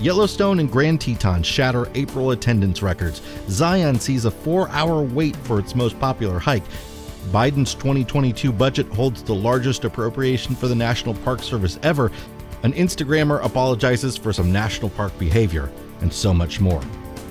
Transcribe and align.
Yellowstone 0.00 0.60
and 0.60 0.70
Grand 0.70 1.00
Teton 1.00 1.42
shatter 1.42 1.88
April 1.94 2.32
attendance 2.32 2.82
records. 2.82 3.22
Zion 3.48 3.98
sees 3.98 4.24
a 4.24 4.30
four 4.30 4.68
hour 4.68 5.02
wait 5.02 5.34
for 5.36 5.58
its 5.58 5.74
most 5.74 5.98
popular 5.98 6.38
hike. 6.38 6.64
Biden's 7.32 7.74
2022 7.74 8.52
budget 8.52 8.86
holds 8.88 9.22
the 9.22 9.34
largest 9.34 9.84
appropriation 9.84 10.54
for 10.54 10.68
the 10.68 10.74
National 10.74 11.14
Park 11.14 11.42
Service 11.42 11.78
ever. 11.82 12.12
An 12.62 12.72
Instagrammer 12.72 13.44
apologizes 13.44 14.16
for 14.16 14.32
some 14.32 14.52
national 14.52 14.90
park 14.90 15.16
behavior, 15.18 15.70
and 16.00 16.12
so 16.12 16.32
much 16.32 16.60
more. 16.60 16.82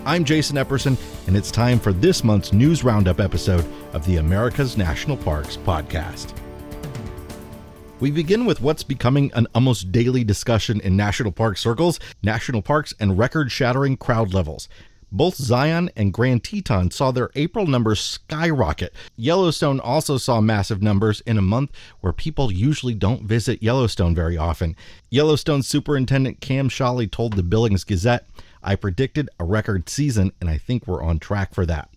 I'm 0.05 0.23
Jason 0.23 0.57
Epperson, 0.57 0.97
and 1.27 1.35
it's 1.35 1.51
time 1.51 1.79
for 1.79 1.93
this 1.93 2.23
month's 2.23 2.53
News 2.53 2.83
Roundup 2.83 3.19
episode 3.19 3.65
of 3.93 4.05
the 4.05 4.17
America's 4.17 4.77
National 4.77 5.17
Parks 5.17 5.57
podcast. 5.57 6.33
We 8.05 8.11
begin 8.11 8.45
with 8.45 8.61
what's 8.61 8.83
becoming 8.83 9.31
an 9.33 9.47
almost 9.55 9.91
daily 9.91 10.23
discussion 10.23 10.79
in 10.79 10.95
national 10.95 11.31
park 11.31 11.57
circles 11.57 11.99
national 12.21 12.61
parks 12.61 12.93
and 12.99 13.17
record 13.17 13.51
shattering 13.51 13.97
crowd 13.97 14.31
levels. 14.31 14.69
Both 15.11 15.37
Zion 15.37 15.89
and 15.95 16.13
Grand 16.13 16.43
Teton 16.43 16.91
saw 16.91 17.09
their 17.09 17.31
April 17.33 17.65
numbers 17.65 17.99
skyrocket. 17.99 18.93
Yellowstone 19.15 19.79
also 19.79 20.19
saw 20.19 20.39
massive 20.39 20.83
numbers 20.83 21.21
in 21.21 21.39
a 21.39 21.41
month 21.41 21.71
where 22.01 22.13
people 22.13 22.51
usually 22.51 22.93
don't 22.93 23.23
visit 23.23 23.63
Yellowstone 23.63 24.13
very 24.13 24.37
often. 24.37 24.75
Yellowstone 25.09 25.63
Superintendent 25.63 26.41
Cam 26.41 26.69
Sholly 26.69 27.11
told 27.11 27.33
the 27.33 27.41
Billings 27.41 27.83
Gazette, 27.83 28.27
I 28.61 28.75
predicted 28.75 29.31
a 29.39 29.45
record 29.45 29.89
season, 29.89 30.31
and 30.39 30.47
I 30.47 30.59
think 30.59 30.85
we're 30.85 31.03
on 31.03 31.17
track 31.17 31.55
for 31.55 31.65
that. 31.65 31.89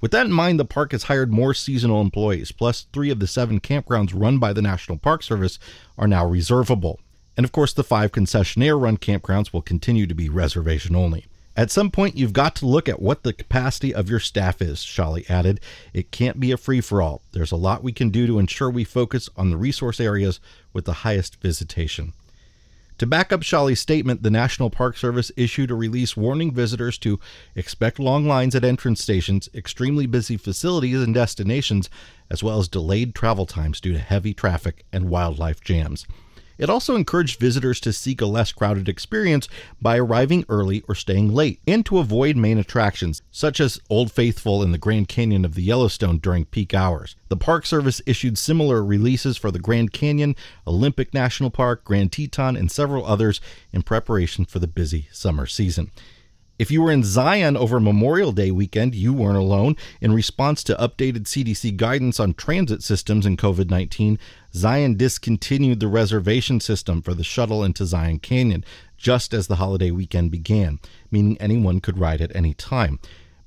With 0.00 0.10
that 0.10 0.26
in 0.26 0.32
mind, 0.32 0.60
the 0.60 0.64
park 0.64 0.92
has 0.92 1.04
hired 1.04 1.32
more 1.32 1.54
seasonal 1.54 2.00
employees, 2.00 2.52
plus 2.52 2.86
three 2.92 3.10
of 3.10 3.18
the 3.18 3.26
seven 3.26 3.60
campgrounds 3.60 4.12
run 4.14 4.38
by 4.38 4.52
the 4.52 4.62
National 4.62 4.98
Park 4.98 5.22
Service 5.22 5.58
are 5.96 6.08
now 6.08 6.26
reservable. 6.26 7.00
And 7.36 7.44
of 7.44 7.52
course, 7.52 7.72
the 7.72 7.84
five 7.84 8.12
concessionaire 8.12 8.80
run 8.80 8.98
campgrounds 8.98 9.52
will 9.52 9.62
continue 9.62 10.06
to 10.06 10.14
be 10.14 10.28
reservation 10.28 10.94
only. 10.94 11.26
At 11.56 11.70
some 11.70 11.90
point, 11.90 12.18
you've 12.18 12.34
got 12.34 12.54
to 12.56 12.66
look 12.66 12.86
at 12.86 13.00
what 13.00 13.22
the 13.22 13.32
capacity 13.32 13.94
of 13.94 14.10
your 14.10 14.20
staff 14.20 14.60
is, 14.60 14.80
Sholly 14.80 15.28
added. 15.30 15.60
It 15.94 16.10
can't 16.10 16.38
be 16.38 16.52
a 16.52 16.58
free 16.58 16.82
for 16.82 17.00
all. 17.00 17.22
There's 17.32 17.52
a 17.52 17.56
lot 17.56 17.82
we 17.82 17.92
can 17.92 18.10
do 18.10 18.26
to 18.26 18.38
ensure 18.38 18.68
we 18.68 18.84
focus 18.84 19.30
on 19.36 19.48
the 19.48 19.56
resource 19.56 19.98
areas 19.98 20.38
with 20.74 20.84
the 20.84 20.92
highest 20.92 21.40
visitation. 21.40 22.12
To 22.98 23.06
back 23.06 23.30
up 23.30 23.42
Sholly's 23.42 23.80
statement, 23.80 24.22
the 24.22 24.30
National 24.30 24.70
Park 24.70 24.96
Service 24.96 25.30
issued 25.36 25.70
a 25.70 25.74
release 25.74 26.16
warning 26.16 26.54
visitors 26.54 26.96
to 26.98 27.20
expect 27.54 27.98
long 27.98 28.26
lines 28.26 28.54
at 28.54 28.64
entrance 28.64 29.02
stations, 29.02 29.50
extremely 29.54 30.06
busy 30.06 30.38
facilities 30.38 31.02
and 31.02 31.12
destinations, 31.12 31.90
as 32.30 32.42
well 32.42 32.58
as 32.58 32.68
delayed 32.68 33.14
travel 33.14 33.44
times 33.44 33.82
due 33.82 33.92
to 33.92 33.98
heavy 33.98 34.32
traffic 34.32 34.86
and 34.94 35.10
wildlife 35.10 35.60
jams. 35.60 36.06
It 36.58 36.70
also 36.70 36.96
encouraged 36.96 37.38
visitors 37.38 37.80
to 37.80 37.92
seek 37.92 38.20
a 38.20 38.26
less 38.26 38.52
crowded 38.52 38.88
experience 38.88 39.48
by 39.80 39.98
arriving 39.98 40.44
early 40.48 40.82
or 40.88 40.94
staying 40.94 41.32
late, 41.34 41.60
and 41.66 41.84
to 41.86 41.98
avoid 41.98 42.36
main 42.36 42.58
attractions, 42.58 43.22
such 43.30 43.60
as 43.60 43.80
Old 43.90 44.10
Faithful 44.10 44.62
in 44.62 44.72
the 44.72 44.78
Grand 44.78 45.08
Canyon 45.08 45.44
of 45.44 45.54
the 45.54 45.62
Yellowstone 45.62 46.18
during 46.18 46.46
peak 46.46 46.74
hours. 46.74 47.16
The 47.28 47.36
Park 47.36 47.66
Service 47.66 48.00
issued 48.06 48.38
similar 48.38 48.84
releases 48.84 49.36
for 49.36 49.50
the 49.50 49.58
Grand 49.58 49.92
Canyon, 49.92 50.36
Olympic 50.66 51.12
National 51.12 51.50
Park, 51.50 51.84
Grand 51.84 52.12
Teton, 52.12 52.56
and 52.56 52.70
several 52.70 53.04
others 53.04 53.40
in 53.72 53.82
preparation 53.82 54.44
for 54.44 54.58
the 54.58 54.66
busy 54.66 55.08
summer 55.12 55.46
season. 55.46 55.90
If 56.58 56.70
you 56.70 56.80
were 56.80 56.90
in 56.90 57.04
Zion 57.04 57.54
over 57.54 57.78
Memorial 57.78 58.32
Day 58.32 58.50
weekend, 58.50 58.94
you 58.94 59.12
weren't 59.12 59.36
alone. 59.36 59.76
In 60.00 60.14
response 60.14 60.64
to 60.64 60.74
updated 60.76 61.24
CDC 61.24 61.76
guidance 61.76 62.18
on 62.18 62.32
transit 62.32 62.82
systems 62.82 63.26
and 63.26 63.36
COVID 63.36 63.68
19, 63.68 64.18
Zion 64.56 64.96
discontinued 64.96 65.80
the 65.80 65.86
reservation 65.86 66.60
system 66.60 67.02
for 67.02 67.12
the 67.12 67.22
shuttle 67.22 67.62
into 67.62 67.84
Zion 67.84 68.18
Canyon 68.18 68.64
just 68.96 69.34
as 69.34 69.48
the 69.48 69.56
holiday 69.56 69.90
weekend 69.90 70.30
began, 70.30 70.80
meaning 71.10 71.36
anyone 71.38 71.78
could 71.78 71.98
ride 71.98 72.22
at 72.22 72.34
any 72.34 72.54
time. 72.54 72.98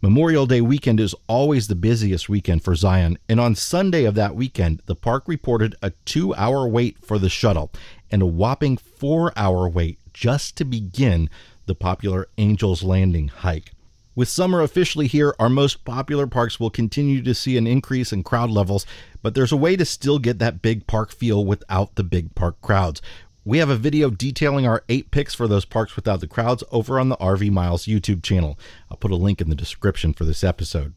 Memorial 0.03 0.45
Day 0.45 0.61
weekend 0.61 0.99
is 0.99 1.15
always 1.27 1.67
the 1.67 1.73
busiest 1.73 2.29
weekend 2.29 2.63
for 2.63 2.75
Zion, 2.75 3.17
and 3.27 3.39
on 3.39 3.55
Sunday 3.55 4.03
of 4.03 4.13
that 4.15 4.35
weekend, 4.35 4.83
the 4.85 4.95
park 4.95 5.23
reported 5.27 5.75
a 5.81 5.93
two 6.05 6.35
hour 6.35 6.67
wait 6.67 7.03
for 7.03 7.17
the 7.17 7.27
shuttle 7.27 7.71
and 8.11 8.21
a 8.21 8.27
whopping 8.27 8.77
four 8.77 9.33
hour 9.35 9.67
wait 9.67 9.97
just 10.13 10.55
to 10.57 10.63
begin 10.63 11.27
the 11.65 11.75
popular 11.75 12.27
Angel's 12.37 12.83
Landing 12.83 13.29
hike. 13.29 13.71
With 14.15 14.27
summer 14.27 14.61
officially 14.61 15.07
here, 15.07 15.35
our 15.39 15.49
most 15.49 15.85
popular 15.85 16.27
parks 16.27 16.59
will 16.59 16.69
continue 16.69 17.21
to 17.21 17.35
see 17.35 17.57
an 17.57 17.67
increase 17.67 18.11
in 18.11 18.23
crowd 18.23 18.49
levels, 18.49 18.85
but 19.21 19.35
there's 19.35 19.51
a 19.51 19.57
way 19.57 19.75
to 19.75 19.85
still 19.85 20.19
get 20.19 20.39
that 20.39 20.61
big 20.61 20.87
park 20.87 21.11
feel 21.11 21.45
without 21.45 21.95
the 21.95 22.03
big 22.03 22.35
park 22.35 22.59
crowds. 22.61 23.01
We 23.45 23.59
have 23.59 23.69
a 23.69 23.77
video 23.77 24.09
detailing 24.09 24.67
our 24.67 24.83
eight 24.89 25.11
picks 25.11 25.33
for 25.33 25.47
those 25.47 25.65
parks 25.65 25.95
without 25.95 26.19
the 26.19 26.27
crowds 26.27 26.63
over 26.71 26.99
on 26.99 27.09
the 27.09 27.17
RV 27.17 27.51
Miles 27.51 27.85
YouTube 27.85 28.21
channel. 28.21 28.59
I'll 28.91 28.97
put 28.97 29.11
a 29.11 29.15
link 29.15 29.41
in 29.41 29.49
the 29.49 29.55
description 29.55 30.13
for 30.13 30.25
this 30.25 30.43
episode. 30.43 30.93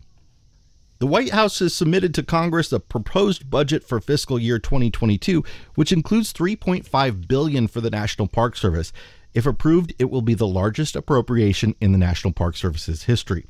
The 0.98 1.06
White 1.06 1.30
House 1.30 1.58
has 1.58 1.74
submitted 1.74 2.14
to 2.14 2.22
Congress 2.22 2.72
a 2.72 2.78
proposed 2.78 3.50
budget 3.50 3.82
for 3.82 4.00
fiscal 4.00 4.38
year 4.38 4.58
2022, 4.58 5.42
which 5.74 5.90
includes 5.90 6.32
3.5 6.32 7.26
billion 7.26 7.66
for 7.66 7.80
the 7.80 7.90
National 7.90 8.28
Park 8.28 8.56
Service. 8.56 8.92
If 9.34 9.46
approved, 9.46 9.94
it 9.98 10.10
will 10.10 10.22
be 10.22 10.34
the 10.34 10.46
largest 10.46 10.94
appropriation 10.94 11.74
in 11.80 11.92
the 11.92 11.98
National 11.98 12.32
Park 12.32 12.56
Service's 12.56 13.04
history. 13.04 13.46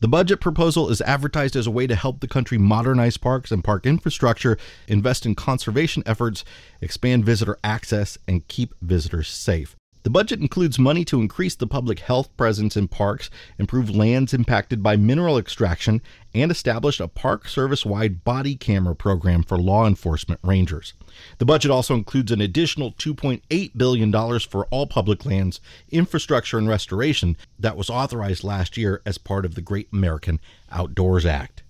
The 0.00 0.08
budget 0.08 0.40
proposal 0.40 0.90
is 0.90 1.00
advertised 1.02 1.54
as 1.54 1.66
a 1.66 1.70
way 1.70 1.86
to 1.86 1.94
help 1.94 2.20
the 2.20 2.28
country 2.28 2.58
modernize 2.58 3.16
parks 3.16 3.52
and 3.52 3.62
park 3.62 3.86
infrastructure, 3.86 4.58
invest 4.88 5.24
in 5.24 5.36
conservation 5.36 6.02
efforts, 6.06 6.44
expand 6.80 7.24
visitor 7.24 7.56
access, 7.62 8.18
and 8.26 8.46
keep 8.48 8.74
visitors 8.82 9.28
safe. 9.28 9.76
The 10.04 10.10
budget 10.10 10.40
includes 10.40 10.80
money 10.80 11.04
to 11.04 11.20
increase 11.20 11.54
the 11.54 11.66
public 11.66 12.00
health 12.00 12.36
presence 12.36 12.76
in 12.76 12.88
parks, 12.88 13.30
improve 13.56 13.88
lands 13.88 14.34
impacted 14.34 14.82
by 14.82 14.96
mineral 14.96 15.38
extraction, 15.38 16.02
and 16.34 16.50
establish 16.50 16.98
a 16.98 17.06
Park 17.06 17.46
Service 17.46 17.86
wide 17.86 18.24
body 18.24 18.56
camera 18.56 18.96
program 18.96 19.44
for 19.44 19.58
law 19.58 19.86
enforcement 19.86 20.40
rangers. 20.42 20.94
The 21.38 21.44
budget 21.44 21.70
also 21.70 21.94
includes 21.94 22.32
an 22.32 22.40
additional 22.40 22.92
$2.8 22.92 23.76
billion 23.76 24.40
for 24.40 24.66
all 24.66 24.88
public 24.88 25.24
lands, 25.24 25.60
infrastructure, 25.90 26.58
and 26.58 26.68
restoration 26.68 27.36
that 27.60 27.76
was 27.76 27.88
authorized 27.88 28.42
last 28.42 28.76
year 28.76 29.02
as 29.06 29.18
part 29.18 29.44
of 29.44 29.54
the 29.54 29.62
Great 29.62 29.88
American 29.92 30.40
Outdoors 30.72 31.24
Act. 31.24 31.61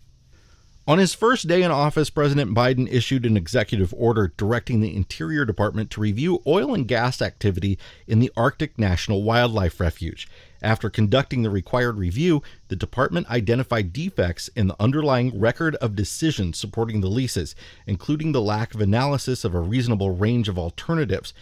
On 0.85 0.99
his 0.99 1.15
first 1.15 1.47
day 1.47 1.63
in 1.63 1.71
office, 1.71 2.11
President 2.11 2.57
Biden 2.57 2.93
issued 2.93 3.25
an 3.25 3.37
executive 3.37 3.95
order 3.97 4.33
directing 4.37 4.81
the 4.81 4.97
Interior 4.97 5.45
Department 5.45 5.93
to 5.93 6.01
review 6.01 6.43
oil 6.45 6.75
and 6.75 6.89
gas 6.89 7.23
activity 7.23 7.79
in 8.09 8.19
the 8.19 8.33
Arctic 8.37 8.77
National 8.81 9.23
Wildlife 9.23 9.79
Refuge. 9.79 10.27
After 10.61 10.91
conducting 10.91 11.43
the 11.43 11.51
required 11.51 11.99
review, 11.99 12.43
the 12.67 12.75
department 12.75 13.31
identified 13.31 13.93
defects 13.93 14.49
in 14.57 14.67
the 14.67 14.77
underlying 14.83 15.39
record 15.39 15.77
of 15.77 15.95
decisions 15.95 16.59
supporting 16.59 17.01
the 17.01 17.09
leases, 17.09 17.55
including 17.87 18.33
the 18.33 18.43
lack 18.43 18.75
of 18.75 18.81
analysis 18.81 19.45
of 19.45 19.55
a 19.55 19.61
reasonable 19.61 20.11
range 20.11 20.49
of 20.49 20.59
alternatives 20.59 21.33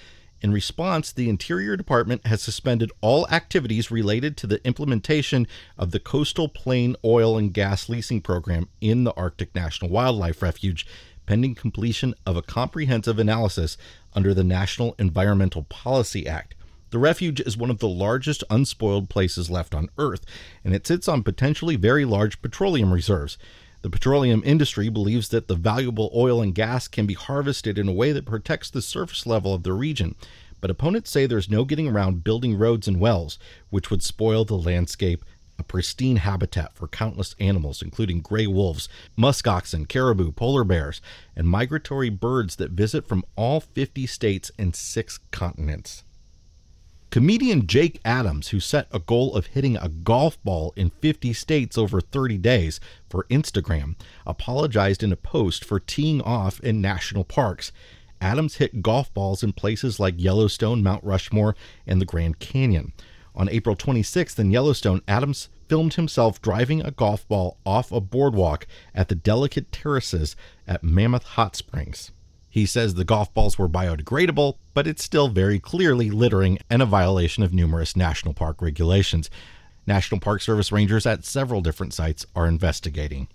in 0.43 0.53
response, 0.53 1.13
the 1.13 1.29
Interior 1.29 1.77
Department 1.77 2.27
has 2.27 2.41
suspended 2.41 2.91
all 3.01 3.29
activities 3.29 3.91
related 3.91 4.37
to 4.39 4.47
the 4.47 4.65
implementation 4.67 5.47
of 5.77 5.91
the 5.91 6.01
Coastal 6.01 6.49
Plain 6.49 6.97
Oil 7.05 7.37
and 7.37 7.53
Gas 7.53 7.89
Leasing 7.89 8.23
Program 8.23 8.69
in 8.81 9.05
the 9.05 9.13
Arctic 9.15 9.55
National 9.55 9.91
Wildlife 9.91 10.41
Refuge, 10.41 10.87
pending 11.27 11.55
completion 11.55 12.15
of 12.25 12.37
a 12.37 12.43
comprehensive 12.43 13.19
analysis 13.19 13.77
under 14.15 14.33
the 14.33 14.45
National 14.45 14.95
Environmental 14.99 15.65
Policy 15.65 16.27
Act. 16.27 16.55
The 16.89 16.99
refuge 16.99 17.41
is 17.41 17.57
one 17.57 17.71
of 17.71 17.79
the 17.79 17.89
largest 17.89 18.43
unspoiled 18.51 19.09
places 19.09 19.51
left 19.51 19.75
on 19.75 19.91
Earth, 19.99 20.25
and 20.65 20.75
it 20.75 20.87
sits 20.87 21.07
on 21.07 21.23
potentially 21.23 21.77
very 21.77 22.05
large 22.05 22.43
petroleum 22.43 22.93
reserves. 22.93 23.39
The 23.83 23.91
petroleum 23.91 24.43
industry 24.45 24.91
believes 24.91 25.31
that 25.31 25.49
the 25.49 25.55
valuable 25.55 26.11
oil 26.15 26.43
and 26.43 26.55
gas 26.55 26.87
can 26.87 27.07
be 27.07 27.15
harvested 27.15 27.79
in 27.79 27.89
a 27.89 27.93
way 27.93 28.13
that 28.13 28.27
protects 28.27 28.69
the 28.69 28.83
surface 28.83 29.27
level 29.27 29.55
of 29.55 29.63
the 29.63 29.73
region, 29.73 30.17
but 30.61 30.71
opponents 30.71 31.11
say 31.11 31.25
there's 31.25 31.49
no 31.49 31.65
getting 31.65 31.89
around 31.89 32.23
building 32.23 32.59
roads 32.59 32.87
and 32.87 33.01
wells, 33.01 33.39
which 33.71 33.91
would 33.91 34.03
spoil 34.03 34.45
the 34.45 34.59
landscape, 34.59 35.25
a 35.59 35.63
pristine 35.63 36.17
habitat 36.17 36.75
for 36.75 36.89
countless 36.89 37.35
animals, 37.41 37.81
including 37.81 38.21
gray 38.21 38.47
wolves, 38.47 38.87
musk 39.17 39.47
oxen, 39.47 39.87
caribou, 39.87 40.31
polar 40.33 40.65
bears, 40.65 41.01
and 41.35 41.49
migratory 41.49 42.11
birds 42.11 42.57
that 42.57 42.73
visit 42.73 43.07
from 43.07 43.25
all 43.35 43.61
50 43.61 44.07
states 44.07 44.51
and 44.59 44.77
six 44.77 45.19
continents. 45.31 46.05
Comedian 47.11 47.67
Jake 47.67 48.01
Adams, 48.05 48.49
who 48.49 48.61
set 48.61 48.87
a 48.93 49.01
goal 49.01 49.35
of 49.35 49.47
hitting 49.47 49.77
a 49.77 49.89
golf 49.89 50.41
ball 50.45 50.73
in 50.77 50.91
50 50.91 51.33
states 51.33 51.77
over 51.77 52.01
30 52.01 52.39
days 52.39 52.79
for 53.09 53.27
Instagram, 53.29 53.97
apologized 54.25 55.03
in 55.03 55.11
a 55.11 55.17
post 55.17 55.65
for 55.65 55.81
teeing 55.81 56.23
off 56.23 56.61
in 56.61 56.81
national 56.81 57.25
parks. 57.25 57.73
Adams 58.21 58.57
hit 58.57 58.81
golf 58.81 59.13
balls 59.13 59.43
in 59.43 59.53
places 59.53 59.99
like 59.99 60.15
Yellowstone, 60.19 60.85
Mount 60.85 61.03
Rushmore, 61.03 61.57
and 61.85 62.01
the 62.01 62.07
Grand 62.07 62.39
Canyon. 62.39 62.93
On 63.35 63.49
April 63.49 63.75
26th 63.75 64.39
in 64.39 64.53
Yellowstone, 64.53 65.03
Adams 65.09 65.49
filmed 65.69 65.95
himself 65.95 66.41
driving 66.41 66.81
a 66.81 66.93
golf 66.93 67.27
ball 67.27 67.59
off 67.67 67.91
a 67.91 68.01
boardwalk 68.01 68.69
at 68.95 69.09
the 69.09 69.17
Delicate 69.17 69.73
Terraces 69.73 70.37
at 70.65 70.85
Mammoth 70.85 71.25
Hot 71.25 71.57
Springs. 71.57 72.13
He 72.51 72.67
says 72.67 72.95
the 72.95 73.05
golf 73.05 73.33
balls 73.33 73.59
were 73.59 73.69
biodegradable, 73.69 74.57
but 74.75 74.89
it's 74.89 75.05
still 75.05 75.29
very 75.29 75.61
clearly 75.61 76.11
littering 76.11 76.59
and 76.69 76.83
a 76.83 76.87
violation 76.87 77.45
of 77.45 77.55
numerous 77.55 77.95
national 77.95 78.35
park 78.35 78.61
regulations. 78.61 79.31
National 79.87 80.21
Park 80.21 80.43
Service 80.43 80.73
rangers 80.73 81.07
at 81.07 81.25
several 81.25 81.61
different 81.61 81.95
sites 81.95 82.27
are 82.35 82.49
investigating. 82.49 83.29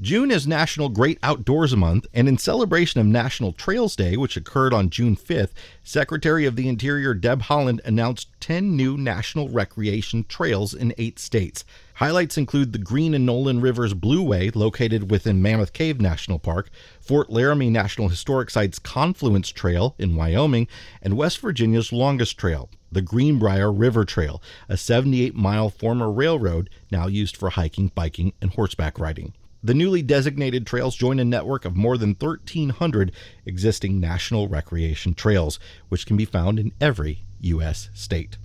June 0.00 0.30
is 0.30 0.46
National 0.46 0.88
Great 0.88 1.18
Outdoors 1.24 1.74
Month, 1.74 2.06
and 2.14 2.28
in 2.28 2.38
celebration 2.38 3.00
of 3.00 3.06
National 3.08 3.52
Trails 3.52 3.96
Day, 3.96 4.16
which 4.16 4.36
occurred 4.36 4.72
on 4.72 4.90
June 4.90 5.16
5th, 5.16 5.50
Secretary 5.82 6.46
of 6.46 6.54
the 6.54 6.68
Interior 6.68 7.14
Deb 7.14 7.42
Haaland 7.42 7.84
announced 7.84 8.28
10 8.38 8.76
new 8.76 8.96
national 8.96 9.48
recreation 9.48 10.24
trails 10.28 10.72
in 10.72 10.94
eight 10.98 11.18
states. 11.18 11.64
Highlights 11.94 12.38
include 12.38 12.72
the 12.72 12.78
Green 12.78 13.12
and 13.12 13.28
Nolin 13.28 13.60
Rivers 13.60 13.92
Blue 13.92 14.22
Way, 14.22 14.50
located 14.54 15.10
within 15.10 15.42
Mammoth 15.42 15.72
Cave 15.72 16.00
National 16.00 16.38
Park, 16.38 16.70
Fort 17.00 17.28
Laramie 17.28 17.68
National 17.68 18.08
Historic 18.08 18.50
Site's 18.50 18.78
Confluence 18.78 19.48
Trail 19.48 19.96
in 19.98 20.14
Wyoming, 20.14 20.68
and 21.02 21.16
West 21.16 21.40
Virginia's 21.40 21.92
longest 21.92 22.38
trail, 22.38 22.70
the 22.92 23.02
Greenbrier 23.02 23.72
River 23.72 24.04
Trail, 24.04 24.40
a 24.68 24.76
78 24.76 25.34
mile 25.34 25.68
former 25.70 26.08
railroad 26.08 26.70
now 26.92 27.08
used 27.08 27.36
for 27.36 27.50
hiking, 27.50 27.90
biking, 27.96 28.32
and 28.40 28.52
horseback 28.52 29.00
riding. 29.00 29.34
The 29.62 29.74
newly 29.74 30.02
designated 30.02 30.66
trails 30.66 30.94
join 30.94 31.18
a 31.18 31.24
network 31.24 31.64
of 31.64 31.74
more 31.74 31.98
than 31.98 32.16
1,300 32.18 33.10
existing 33.44 33.98
national 33.98 34.46
recreation 34.46 35.14
trails, 35.14 35.58
which 35.88 36.06
can 36.06 36.16
be 36.16 36.24
found 36.24 36.60
in 36.60 36.72
every 36.80 37.24
U.S. 37.40 37.90
state. 37.92 38.38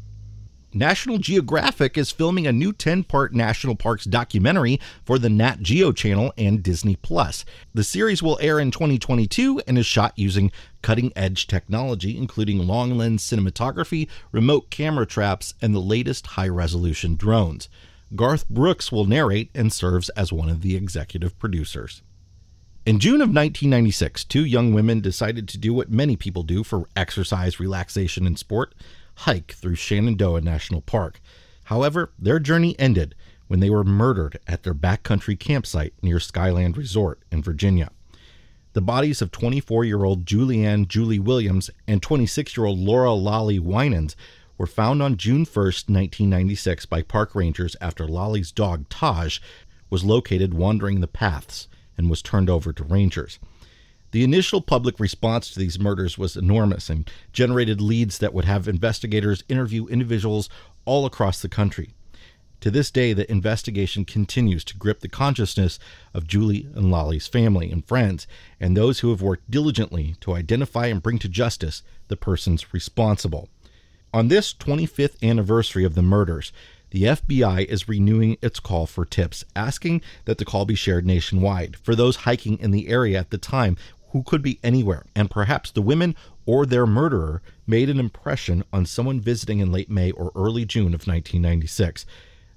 National 0.76 1.20
Geographic 1.20 2.00
is 2.00 2.12
filming 2.12 2.48
a 2.48 2.52
new 2.52 2.74
10 2.74 3.04
part 3.04 3.32
National 3.32 3.76
Parks 3.76 4.06
documentary 4.06 4.80
for 5.06 5.20
the 5.20 5.30
Nat 5.30 5.62
Geo 5.62 5.92
channel 5.92 6.34
and 6.36 6.64
Disney 6.64 6.96
Plus. 6.96 7.46
The 7.76 7.84
series 7.84 8.24
will 8.24 8.40
air 8.42 8.60
in 8.60 8.72
2022 8.72 9.62
and 9.68 9.78
is 9.78 9.86
shot 9.86 10.14
using 10.16 10.52
cutting 10.82 11.14
edge 11.16 11.46
technology, 11.46 12.18
including 12.18 12.66
long 12.66 12.98
lens 12.98 13.24
cinematography, 13.24 14.08
remote 14.32 14.72
camera 14.72 15.06
traps, 15.06 15.54
and 15.62 15.76
the 15.76 15.80
latest 15.80 16.26
high 16.26 16.48
resolution 16.48 17.18
drones. 17.18 17.70
Garth 18.16 18.48
Brooks 18.48 18.92
will 18.92 19.06
narrate 19.06 19.50
and 19.56 19.74
serves 19.74 20.10
as 20.10 20.32
one 20.32 20.50
of 20.50 20.62
the 20.62 20.76
executive 20.76 21.38
producers. 21.40 22.04
In 22.86 23.00
June 23.00 23.22
of 23.22 23.30
1996, 23.30 24.26
two 24.26 24.46
young 24.46 24.74
women 24.74 25.00
decided 25.00 25.48
to 25.48 25.58
do 25.58 25.74
what 25.74 25.90
many 25.90 26.16
people 26.16 26.44
do 26.44 26.64
for 26.64 26.88
exercise, 26.96 27.60
relaxation, 27.60 28.28
and 28.28 28.38
sport 28.38 28.76
hike 29.16 29.54
through 29.54 29.76
Shenandoah 29.76 30.42
National 30.42 30.82
Park. 30.82 31.22
However, 31.66 32.12
their 32.20 32.40
journey 32.40 32.76
ended 32.78 33.16
when 33.48 33.62
they 33.62 33.70
were 33.70 33.84
murdered 33.84 34.40
at 34.48 34.64
their 34.64 34.74
backcountry 34.74 35.40
campsite 35.40 35.94
near 36.02 36.20
Skyland 36.20 36.78
Resort 36.78 37.22
in 37.32 37.42
Virginia. 37.42 37.90
The 38.74 38.82
bodies 38.82 39.22
of 39.22 39.32
24 39.32 39.86
year 39.86 40.04
old 40.04 40.26
Julianne 40.26 40.88
Julie 40.88 41.20
Williams 41.20 41.70
and 41.88 42.02
26 42.02 42.58
year 42.58 42.66
old 42.66 42.80
Laura 42.80 43.14
Lollie 43.14 43.60
Winans 43.60 44.16
were 44.58 44.68
found 44.68 45.02
on 45.02 45.18
June 45.18 45.46
1, 45.46 45.46
1996, 45.46 46.86
by 46.86 47.02
park 47.02 47.34
rangers 47.34 47.76
after 47.82 48.08
Lollie's 48.08 48.52
dog 48.52 48.88
Taj 48.90 49.40
was 49.90 50.04
located 50.04 50.54
wandering 50.54 51.02
the 51.02 51.08
paths 51.08 51.68
and 51.98 52.10
was 52.10 52.22
turned 52.22 52.50
over 52.50 52.74
to 52.74 52.84
rangers. 52.84 53.40
The 54.12 54.24
initial 54.24 54.62
public 54.62 55.00
response 55.00 55.50
to 55.50 55.60
these 55.60 55.80
murders 55.80 56.20
was 56.20 56.38
enormous 56.38 56.90
and 56.90 57.10
generated 57.32 57.82
leads 57.82 58.20
that 58.20 58.34
would 58.34 58.46
have 58.46 58.68
investigators 58.68 59.44
interview 59.50 59.88
individuals 59.88 60.50
all 60.86 61.06
across 61.06 61.42
the 61.42 61.50
country. 61.50 61.90
To 62.64 62.72
this 62.72 62.92
day, 62.92 63.12
the 63.12 63.30
investigation 63.30 64.06
continues 64.06 64.64
to 64.66 64.78
grip 64.78 65.02
the 65.02 65.10
consciousness 65.10 65.80
of 66.14 66.28
Julie 66.28 66.68
and 66.76 66.92
Lollie's 66.92 67.28
family 67.28 67.70
and 67.70 67.84
friends, 67.84 68.26
and 68.60 68.78
those 68.78 69.00
who 69.00 69.10
have 69.10 69.22
worked 69.22 69.52
diligently 69.52 70.16
to 70.22 70.34
identify 70.34 70.86
and 70.88 71.04
bring 71.04 71.20
to 71.20 71.28
justice 71.28 71.84
the 72.08 72.16
persons 72.16 72.74
responsible. 72.74 73.50
On 74.14 74.28
this 74.28 74.54
25th 74.54 75.28
anniversary 75.28 75.84
of 75.84 75.96
the 75.96 76.04
murders, 76.04 76.54
the 76.92 77.06
FBI 77.06 77.66
is 77.66 77.90
renewing 77.90 78.38
its 78.44 78.60
call 78.60 78.86
for 78.86 79.06
tips, 79.06 79.44
asking 79.56 80.04
that 80.26 80.38
the 80.38 80.46
call 80.46 80.66
be 80.66 80.76
shared 80.76 81.04
nationwide 81.04 81.76
for 81.78 81.96
those 81.96 82.18
hiking 82.18 82.60
in 82.60 82.70
the 82.70 82.90
area 82.90 83.18
at 83.18 83.32
the 83.32 83.40
time 83.40 83.76
who 84.12 84.22
could 84.22 84.44
be 84.44 84.60
anywhere, 84.64 85.04
and 85.16 85.32
perhaps 85.32 85.72
the 85.72 85.82
women 85.82 86.16
or 86.46 86.68
their 86.68 86.86
murderer 86.86 87.42
made 87.66 87.90
an 87.90 88.00
impression 88.00 88.64
on 88.72 88.86
someone 88.86 89.20
visiting 89.20 89.58
in 89.58 89.72
late 89.72 89.90
May 89.90 90.12
or 90.12 90.32
early 90.36 90.64
June 90.64 90.94
of 90.94 91.08
1996. 91.08 92.06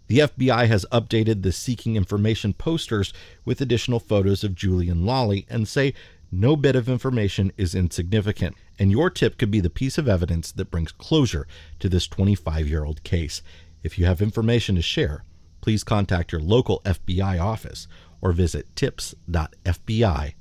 The 0.09 0.19
FBI 0.19 0.67
has 0.69 0.85
updated 0.93 1.43
the 1.43 1.53
seeking 1.53 1.97
information 1.97 2.53
posters 2.53 3.15
with 3.47 3.63
additional 3.63 3.99
photos 3.99 4.45
of 4.45 4.55
Julie 4.55 4.91
and 4.91 5.07
Lollie 5.07 5.47
and 5.49 5.67
say 5.67 5.95
no 6.31 6.57
bit 6.57 6.77
of 6.77 6.89
information 6.89 7.53
is 7.57 7.75
insignificant, 7.75 8.57
and 8.79 8.91
your 8.91 9.11
tip 9.11 9.39
could 9.39 9.51
be 9.51 9.61
the 9.61 9.71
piece 9.71 9.99
of 9.99 10.09
evidence 10.09 10.53
that 10.53 10.71
brings 10.71 10.93
closure 10.93 11.47
to 11.79 11.89
this 11.89 12.07
25 12.07 12.69
year 12.69 12.85
old 12.85 13.03
case. 13.03 13.43
If 13.83 13.99
you 13.99 14.07
have 14.07 14.21
information 14.21 14.75
to 14.77 14.83
share, 14.83 15.25
please 15.61 15.85
contact 15.85 16.33
your 16.33 16.41
local 16.41 16.81
FBI 16.85 17.41
office 17.41 17.89
or 18.21 18.33
visit 18.33 18.75
tips.fbi.gov. 18.77 20.37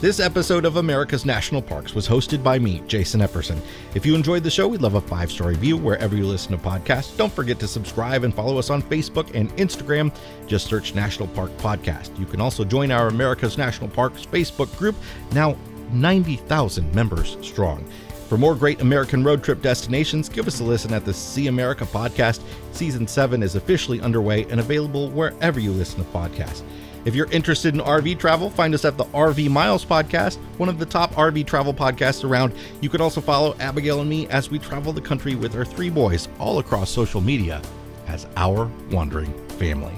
This 0.00 0.18
episode 0.18 0.64
of 0.64 0.76
America's 0.76 1.26
National 1.26 1.60
Parks 1.60 1.94
was 1.94 2.08
hosted 2.08 2.42
by 2.42 2.58
me, 2.58 2.82
Jason 2.86 3.20
Epperson. 3.20 3.60
If 3.94 4.06
you 4.06 4.14
enjoyed 4.14 4.42
the 4.42 4.50
show, 4.50 4.66
we'd 4.66 4.80
love 4.80 4.94
a 4.94 5.00
five 5.02 5.30
star 5.30 5.48
review 5.48 5.76
wherever 5.76 6.16
you 6.16 6.24
listen 6.24 6.52
to 6.52 6.58
podcasts. 6.58 7.14
Don't 7.18 7.30
forget 7.30 7.58
to 7.58 7.68
subscribe 7.68 8.24
and 8.24 8.34
follow 8.34 8.58
us 8.58 8.70
on 8.70 8.80
Facebook 8.80 9.34
and 9.34 9.54
Instagram. 9.58 10.10
Just 10.46 10.68
search 10.68 10.94
National 10.94 11.28
Park 11.28 11.54
Podcast. 11.58 12.18
You 12.18 12.24
can 12.24 12.40
also 12.40 12.64
join 12.64 12.90
our 12.90 13.08
America's 13.08 13.58
National 13.58 13.90
Parks 13.90 14.24
Facebook 14.24 14.74
group, 14.78 14.96
now 15.32 15.54
90,000 15.92 16.94
members 16.94 17.36
strong. 17.42 17.84
For 18.30 18.38
more 18.38 18.54
great 18.54 18.80
American 18.80 19.22
road 19.22 19.44
trip 19.44 19.60
destinations, 19.60 20.30
give 20.30 20.46
us 20.46 20.60
a 20.60 20.64
listen 20.64 20.94
at 20.94 21.04
the 21.04 21.12
See 21.12 21.48
America 21.48 21.84
podcast. 21.84 22.40
Season 22.72 23.06
7 23.06 23.42
is 23.42 23.54
officially 23.54 24.00
underway 24.00 24.44
and 24.44 24.60
available 24.60 25.10
wherever 25.10 25.60
you 25.60 25.72
listen 25.72 26.02
to 26.02 26.10
podcasts. 26.10 26.62
If 27.04 27.14
you're 27.14 27.30
interested 27.30 27.74
in 27.74 27.80
RV 27.80 28.18
travel, 28.18 28.50
find 28.50 28.74
us 28.74 28.84
at 28.84 28.98
the 28.98 29.04
RV 29.04 29.48
Miles 29.48 29.84
podcast, 29.84 30.36
one 30.58 30.68
of 30.68 30.78
the 30.78 30.86
top 30.86 31.14
RV 31.14 31.46
travel 31.46 31.72
podcasts 31.72 32.28
around. 32.28 32.52
You 32.80 32.90
can 32.90 33.00
also 33.00 33.20
follow 33.20 33.56
Abigail 33.58 34.00
and 34.00 34.10
me 34.10 34.28
as 34.28 34.50
we 34.50 34.58
travel 34.58 34.92
the 34.92 35.00
country 35.00 35.34
with 35.34 35.56
our 35.56 35.64
three 35.64 35.90
boys 35.90 36.28
all 36.38 36.58
across 36.58 36.90
social 36.90 37.20
media 37.20 37.62
as 38.06 38.26
our 38.36 38.70
wandering 38.90 39.32
family. 39.50 39.94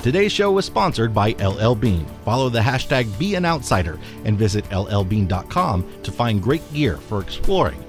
Today's 0.00 0.32
show 0.32 0.52
was 0.52 0.66
sponsored 0.66 1.14
by 1.14 1.30
LL 1.40 1.74
Bean. 1.74 2.04
Follow 2.26 2.50
the 2.50 2.60
hashtag 2.60 3.18
Be 3.18 3.36
an 3.36 3.46
Outsider 3.46 3.98
and 4.26 4.36
visit 4.36 4.64
llbean.com 4.66 6.02
to 6.02 6.12
find 6.12 6.42
great 6.42 6.74
gear 6.74 6.98
for 6.98 7.22
exploring 7.22 7.82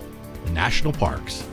the 0.46 0.52
national 0.52 0.94
parks. 0.94 1.46